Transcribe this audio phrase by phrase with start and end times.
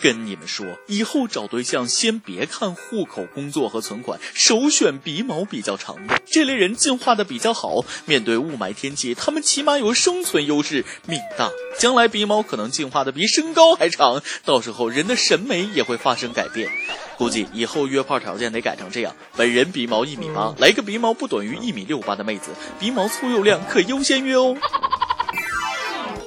[0.00, 7.84] 跟你们说，以后找对象先别看户口、工作和存款，首选鼻毛比较长的这类人，进化的比较好。
[8.04, 11.50] 面对雾霾天气，他们起码有生存优势，命大。
[11.78, 16.70] 将来鼻毛可能进化的比身高还长，到时候人的审美也会发生改变。
[17.16, 24.56] 估计以后约炮条件得改成这样：本人鼻毛一米八，来个鼻毛不短于一米六八的妹子，鼻毛粗又亮，可优先约哦。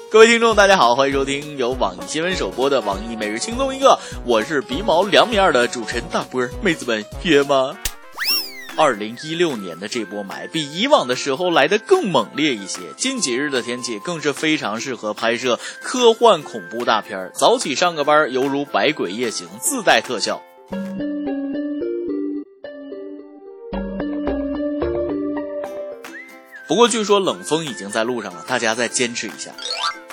[0.10, 7.78] 各位听众，大家好，欢迎收听由网易新闻首播的网易每日轻松一个，我是鼻毛两米二的主持人大波，妹子们约吗？
[8.78, 20.42] 二零一六年的这波霾比以往的时候来的更猛烈一些，近几日的天气更是非常适合拍摄科幻恐怖大片，早起上个班犹如百鬼夜行，自带特效。
[26.68, 29.52] 不过据说冷风已经在路上了，大家再坚持一下。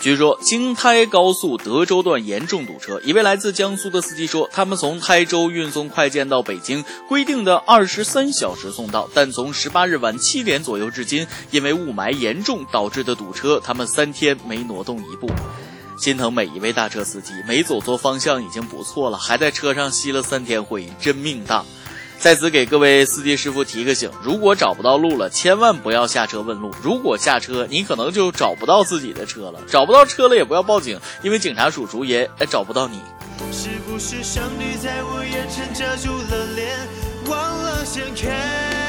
[0.01, 15.29] 据说京台高速德州段严重堵车，一位来自江苏的司机说，他们从台州运送快件到北京，规定的二十三小时送到，但从十八日晚七点左右至今，因为雾霾严重导致的堵车，他们三天没挪动一步。
[15.99, 21.65] 心疼每一位大车司机，没走错方向已经不错了，还在车上吸了三天灰，真命大。
[22.25, 26.75] 在此给各位司机师傅提个醒：如果找不到路了，千万不要下车问路。
[26.83, 29.61] 如果下车，你可能就找不到自己的车了。
[29.67, 33.03] 找不到车了也不要报警，因为警察叔叔也找不到你。
[33.53, 36.89] 是不是上帝在我眼前遮住了脸，
[37.27, 38.84] 忘了掀开？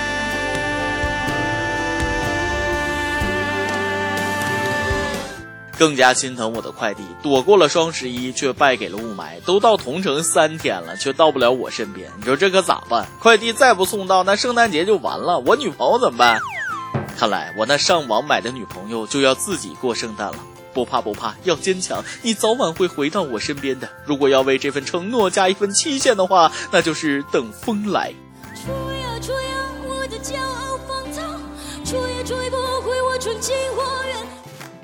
[5.77, 9.39] 更加心疼我的快递，躲过了双十一，却败给了雾霾。
[9.45, 12.11] 都到同城三天了，却到不了我身边。
[12.17, 13.07] 你说这可咋办？
[13.19, 15.39] 快递再不送到，那圣诞节就完了。
[15.39, 16.39] 我女朋友怎么办？
[17.17, 20.37] 看来我那上网买的女朋友就要自己过圣诞了。
[20.73, 23.87] 不怕不怕，要坚强，你早晚会回到我身边的。
[24.03, 28.13] 如果要为这份承诺加一份期限的话，那就是等风来。
[28.53, 31.23] 吹呀吹呀，我的骄傲放纵，
[31.85, 34.34] 吹也吹不回我纯净花园。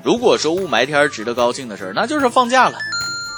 [0.03, 2.77] 如果说雾霾天值得高兴的事儿，那就是放假了。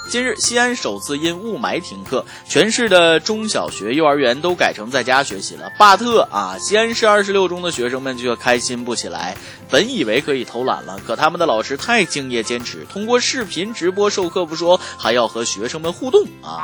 [0.09, 5.71] 近日，西安首次因雾霾停课，全市的中小学、幼儿园都改成在家学习了。
[5.77, 9.35] 巴特啊，西安市二十六中的学生们却开心不起来。
[9.69, 16.63] 本以为可以偷懒了，可他们的老师太敬业坚持，通过视频直播授课不说，还要和学生们互动啊。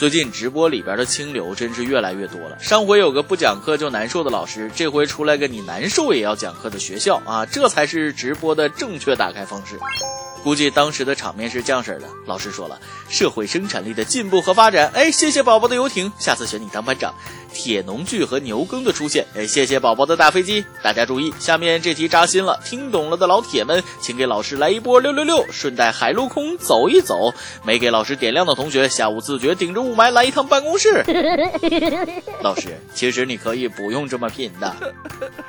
[0.00, 2.58] 最近直播里边的清流真是越来越多了。
[2.58, 9.78] 上回有个不讲课就难受的老师，这回出来个你难受也要讲课的学校啊，这才是直播的正确打开方式。
[10.42, 17.14] 估计当时的场面是这样式的：老师说了，社会生产力的进步和发展，哎，谢谢宝宝的游艇，下次选你当班长。
[17.52, 20.64] 铁农具和牛耕的出现，哎，谢谢宝宝的大飞机。
[20.82, 27.32] 大家注意，下面这题扎心了，听懂了的老铁们，请给老师来一波六六六，顺带海陆空走一走。
[27.64, 31.04] 没给老师点亮的同学，下午自觉顶着雾霾来一趟办公室。
[32.42, 34.74] 老师，其实你可以不用这么拼的。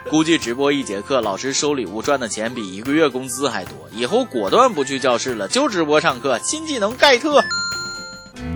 [0.09, 3.73] 估计直播一节课，老师收礼物赚的钱比一个月工资还多。
[3.93, 7.43] 以后果断不去教室了，就直播上课，新技能盖特。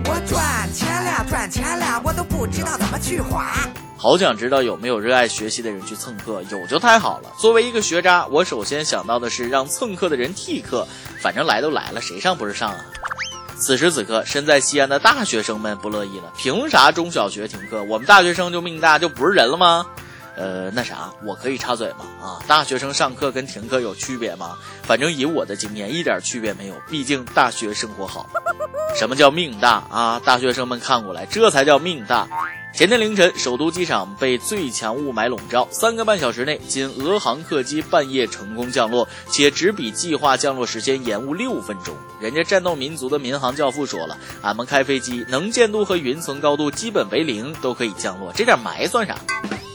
[0.04, 3.54] 我赚钱了，赚钱了，我都不知道怎么去花。
[3.96, 7.30] 好想知道有没有热爱学习的人去蹭课，有就太好了。
[7.40, 10.86] 作为一个学渣，我首先想到的是让蹭课的人替课，
[11.20, 12.84] 反正来都来了，谁上不是上啊？
[13.58, 19.86] 此时此刻，身在西安的大学生们不乐意了，凭啥中小学停课，我们大学生就命大就不是人了吗？
[20.36, 22.04] 呃，那啥，我可以插嘴吗？
[22.20, 24.58] 啊，大学生上课跟停课有区别吗？
[24.82, 26.74] 反正以我的经验，一点区别没有。
[26.90, 28.28] 毕竟大学生活好。
[28.98, 30.20] 什么叫命大啊？
[30.24, 32.26] 大学生们看过来，这才叫命大。
[32.72, 41.96] 前天凌晨，首都机场被最强雾霾笼罩，三个半小时内，仅俄航客机半夜成功降落，且只比计划降落时间延误六分钟。
[42.20, 49.16] 人家战斗民族的民航教父说了，俺们开飞机能见度和云层高度基本为零都可以降落，这点霾算啥？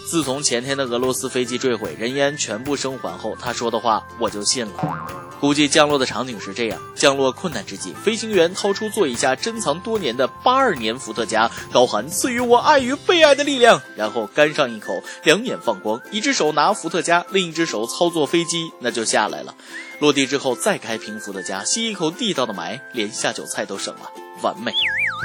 [0.07, 5.20] 自从前天的俄罗斯飞机坠毁，人烟全部生还后，他说的话我就信了。
[5.41, 19.55] 估计降落的场景是这样：降落困难之际，飞行员掏出座椅下珍藏多年的八二年伏特加，高喊“赐予我爱与被爱的力量”，然后干上一口，两眼放光，一只手拿伏特加，另一只手操作飞机，那就下来了。
[19.99, 24.11] 落地之后再开瓶伏特加，吸一口地道的霾，连下酒菜都省了，
[24.43, 24.71] 完美！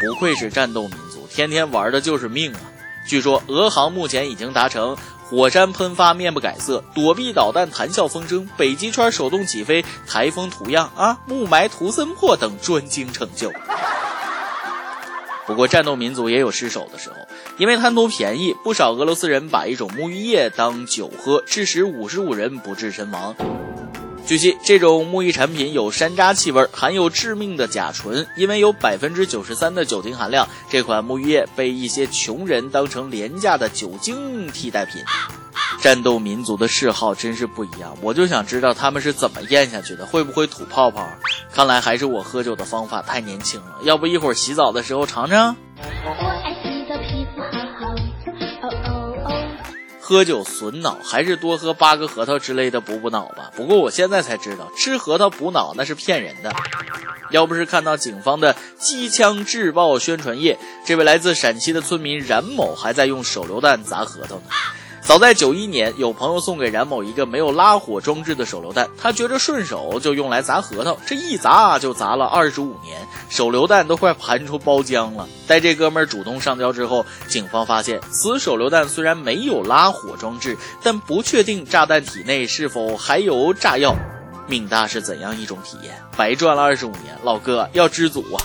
[0.00, 2.60] 不愧是战斗民族，天天玩的就是命啊！
[3.06, 4.96] 据说俄航目前已经达成
[5.28, 13.52] 火山喷发面不改色，躲避导弹谈笑风生，北极圈手动起飞，台风图样啊，雾霾图森破等专精成就。
[15.46, 17.16] 不过战斗民族也有失手的时候，
[17.58, 23.34] 因为贪图便宜，不少俄罗斯人把一种沐浴液当酒喝，致使五十五人不治身亡。
[24.26, 28.26] 据悉，这种沐浴产品有山楂气味，含有致命的甲醇。
[28.36, 35.00] 因为有百分之九十三的酒精含量，这款沐浴液被一些穷人当成廉价的酒精替代品。
[35.80, 41.08] 战斗民族的嗜好真是不一样，我就想知道他们是怎么咽下去的，会不会吐泡泡？
[41.52, 45.56] 看来还是我喝酒的方法太年轻了，要不一会儿洗澡的时候尝尝。
[50.08, 53.50] 喝酒损脑，还是多喝八个核桃之类的补补脑吧。
[53.56, 56.52] 不过我现在才知道，吃核桃补脑那是骗人的。
[57.30, 64.42] 要不是看到警方的机枪制爆宣传页，这位来自陕西的村民冉某还在用手榴弹砸核桃呢。
[65.06, 75.28] 早在九一年，有朋友送给冉某一个没有拉火装置的手榴弹，他觉着顺手就用来砸核桃，这一砸就砸了二十五年，手榴弹都快盘出包浆了。
[75.46, 83.94] 待这哥们儿主动上交之后，警方发现此手榴弹虽然没有拉火装置，但不确定炸弹体内是否还有炸药。
[84.48, 85.94] 命大是怎样一种体验？
[86.16, 88.42] 白赚了二十五年，老哥要知足啊！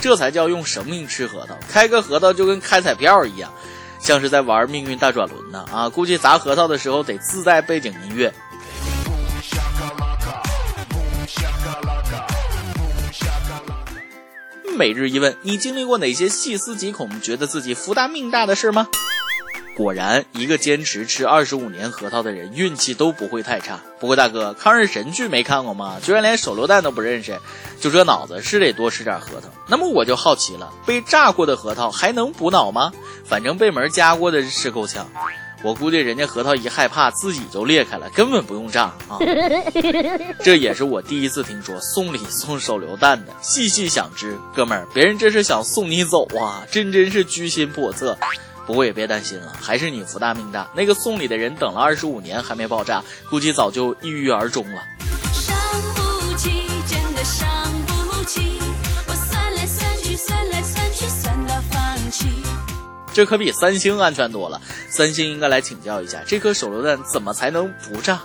[0.00, 3.52] 这才叫用生命吃核桃，开个核桃就跟开彩票一样。
[3.98, 5.88] 像是在玩命运大转轮呢啊！
[5.88, 8.32] 估计砸核桃的时候得自带背景音乐。
[14.76, 18.86] 每日一问：你经历过哪些细思极恐、觉得自己福大命大的事吗？
[19.78, 23.78] 果然，一个坚持吃二十五年核桃的人，运气都不会太差。
[24.00, 25.98] 不过大哥，抗日神剧没看过吗？
[26.02, 27.38] 居然连手榴弹都不认识，
[27.78, 29.46] 就这脑子是得多吃点核桃。
[29.68, 32.92] 那么我就好奇了，被炸过的核桃还能补脑吗？
[33.24, 35.08] 反正被门夹过的是够呛。
[35.62, 39.20] 我估计人家核桃一害怕自己就裂开了，根本不用炸啊。
[40.42, 43.32] 这也是我第一次听说送礼送手榴弹的。
[43.40, 48.18] 细细想之，哥们儿，别人这是想送你走啊，真真是居心叵测。
[48.68, 50.68] 不过也别担心了，还是你福大命大。
[50.76, 54.82] 那个送礼的人等了二十五年还没爆炸，估计早就抑郁而终了。
[63.14, 64.60] 这可比三星安全多了。
[64.90, 68.20] 三星应该来请教一下，这颗手榴弹怎么才能不炸？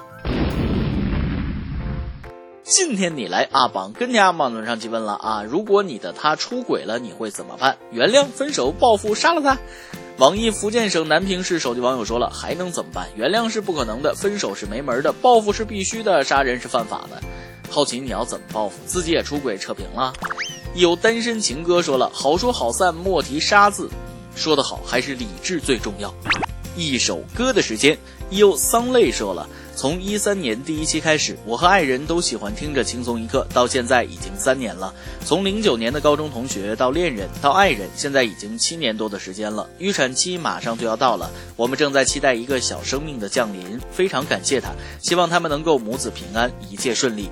[2.66, 5.44] 今天你来阿榜跟家网络上提问了啊！
[5.44, 7.78] 如果你的他出轨了，你会怎么办？
[7.92, 9.58] 原谅、分手、报复、杀了他？
[10.20, 13.10] 网易福建省南平市手机网友说了，还能怎么办？
[13.16, 17.20] 原谅是不可能的，分手是没门的，报复是必须的，杀人是犯法的。
[17.68, 18.76] 好奇你要怎么报复？
[18.86, 20.14] 自己也出轨扯平了？
[20.76, 23.90] 有单身情歌说了，好说好散，莫提杀字。
[24.36, 26.14] 说得好，还是理智最重要。
[26.76, 27.98] 一首歌的时间，
[28.30, 29.50] 有桑泪说了。
[29.76, 34.94] 从一三年第一期开始，我和爱人都喜欢听着轻松一刻，到现在已经三年了。
[35.26, 39.68] 从零九年的高中同学到恋人到爱人，现在已经七年多的时间了。
[39.80, 44.72] 预产期马上就要到了，我们正在期待一个小生命的降临，非常感谢他，
[45.02, 47.30] 希望他们能够母子平安，一切顺利。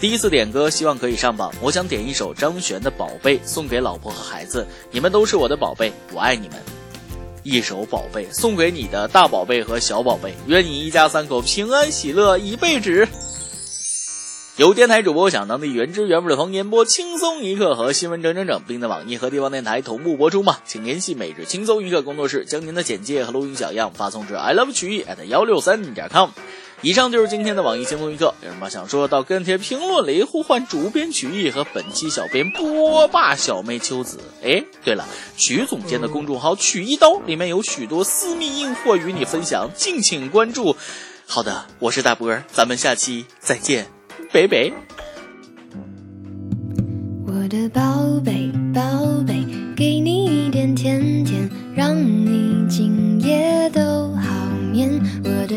[0.00, 1.52] 第一次点歌，希望可以上榜。
[1.60, 6.79] 我想点一首张悬的《宝贝》，送给老婆和孩子，你们都是我的宝贝，我爱你们。
[7.42, 13.08] 一首宝贝送给你的大宝贝和小宝贝，愿你一家三口平安喜乐一辈子。
[14.56, 20.58] 由电台主播想当地原汁原味的方言播轻松一刻和新闻整整整，并在网易和地方电台同步播出吗？
[20.66, 26.28] 请联系每日轻松一刻工作室，将您的简介和录音小样发送至 i love 曲艺 at 幺六三点 com。
[26.82, 34.18] 以上就是今天的网易轻松一刻，有什么想说到跟帖评论里呼唤主编曲艺和本期小编波霸小妹秋子。
[34.42, 40.74] 哎，对了，曲总监的公众号曲一刀里面有许多私密硬货与你分享，敬请关注。
[41.26, 43.86] 好的，我是大波儿，咱们下期再见，
[44.32, 44.72] 拜拜。
[47.26, 47.82] 我的宝
[48.24, 48.80] 贝宝
[49.26, 49.44] 贝，
[49.76, 52.99] 给你一点甜甜，让你今。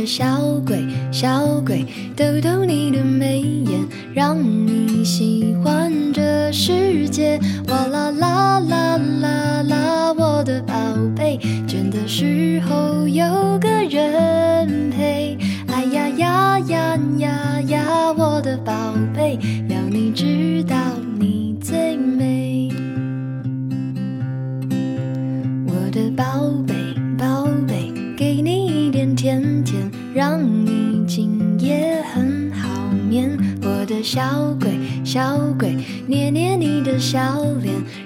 [0.06, 3.80] 小鬼，小鬼，逗逗你的眉眼，
[4.14, 7.40] 让你喜欢这世界。
[7.70, 10.74] 哇啦啦啦啦啦，我的宝
[11.16, 13.26] 贝，倦的时候有
[13.60, 15.38] 个人陪。
[15.68, 18.74] 哎呀呀呀呀呀，我的宝
[19.16, 20.26] 贝，要你知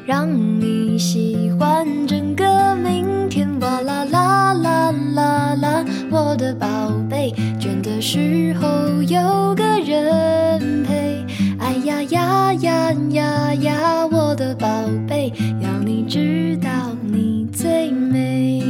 [0.05, 0.27] 让
[0.59, 3.47] 你喜欢整个明天。
[3.59, 6.67] 哇啦啦啦啦啦，我的宝
[7.09, 8.67] 贝，倦的时候
[9.03, 11.25] 有个人陪。
[11.59, 14.67] 哎呀呀呀呀呀，我的宝
[15.07, 16.69] 贝，要你知道
[17.01, 18.63] 你最美。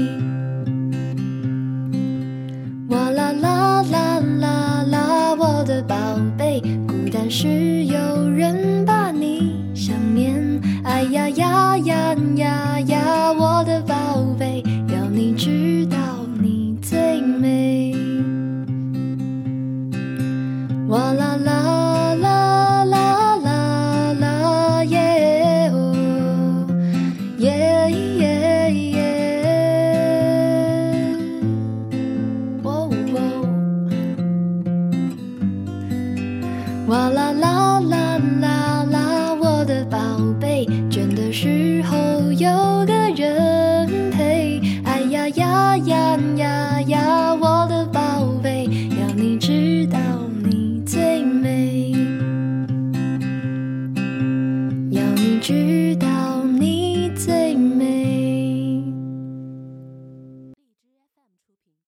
[2.89, 5.95] 哇啦啦啦啦啦，我的宝
[6.37, 6.61] 贝。
[6.87, 7.47] 孤单时
[42.37, 44.61] 有个人陪。
[44.85, 46.17] 哎呀呀呀